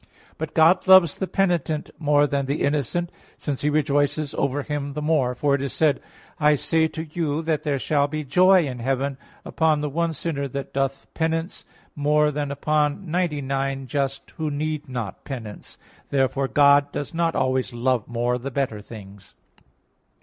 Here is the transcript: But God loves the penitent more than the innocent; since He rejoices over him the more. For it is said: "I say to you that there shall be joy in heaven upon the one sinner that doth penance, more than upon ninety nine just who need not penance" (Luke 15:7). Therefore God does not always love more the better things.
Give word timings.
But 0.39 0.55
God 0.55 0.87
loves 0.87 1.19
the 1.19 1.27
penitent 1.27 1.91
more 1.99 2.25
than 2.25 2.47
the 2.47 2.63
innocent; 2.63 3.11
since 3.37 3.61
He 3.61 3.69
rejoices 3.69 4.33
over 4.33 4.63
him 4.63 4.93
the 4.93 5.01
more. 5.03 5.35
For 5.35 5.53
it 5.53 5.61
is 5.61 5.73
said: 5.73 6.01
"I 6.39 6.55
say 6.55 6.87
to 6.87 7.03
you 7.03 7.43
that 7.43 7.61
there 7.61 7.77
shall 7.77 8.07
be 8.07 8.23
joy 8.23 8.65
in 8.65 8.79
heaven 8.79 9.19
upon 9.45 9.81
the 9.81 9.89
one 9.91 10.13
sinner 10.13 10.47
that 10.47 10.73
doth 10.73 11.05
penance, 11.13 11.65
more 11.95 12.31
than 12.31 12.49
upon 12.49 13.11
ninety 13.11 13.41
nine 13.43 13.85
just 13.85 14.31
who 14.37 14.49
need 14.49 14.89
not 14.89 15.23
penance" 15.23 15.77
(Luke 15.77 16.05
15:7). 16.07 16.09
Therefore 16.09 16.47
God 16.47 16.91
does 16.91 17.13
not 17.13 17.35
always 17.35 17.71
love 17.71 18.07
more 18.07 18.39
the 18.39 18.49
better 18.49 18.81
things. 18.81 19.35